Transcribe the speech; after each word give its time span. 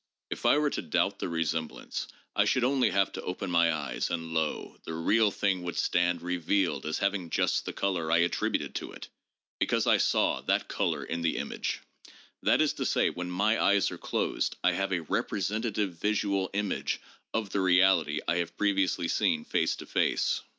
If 0.31 0.47
I 0.47 0.57
were 0.57 0.71
to 0.71 0.81
doubt 0.81 1.19
the 1.19 1.29
resemblance, 1.29 2.07
I 2.35 2.45
should 2.45 2.63
only 2.63 2.89
have 2.89 3.11
to 3.11 3.21
open 3.21 3.51
my 3.51 3.71
eyes, 3.71 4.09
and 4.09 4.33
lo! 4.33 4.77
the 4.83 4.95
real 4.95 5.29
thing 5.29 5.61
would 5.61 5.77
stand 5.77 6.23
revealed 6.23 6.87
as 6.87 6.97
having 6.97 7.29
just 7.29 7.65
the 7.65 7.71
color 7.71 8.11
I 8.11 8.17
attributed 8.17 8.73
to 8.73 8.93
it, 8.93 9.09
because 9.59 9.85
I 9.85 9.97
saw 9.97 10.41
that 10.41 10.67
color 10.67 11.03
in 11.03 11.21
the 11.21 11.37
image. 11.37 11.81
That 12.41 12.61
is 12.61 12.73
to 12.73 12.85
say, 12.87 13.11
when 13.11 13.29
my 13.29 13.61
eyes 13.63 13.91
are 13.91 13.99
closed 13.99 14.55
I 14.63 14.71
have 14.71 14.91
a 14.91 15.01
representative 15.03 15.93
visual 15.93 16.49
image 16.51 16.99
of 17.31 17.51
the 17.51 17.61
reality 17.61 18.21
I 18.27 18.37
have 18.37 18.57
previously 18.57 19.07
seen 19.07 19.45
face 19.45 19.75
to 19.75 19.85
face. 19.85 20.41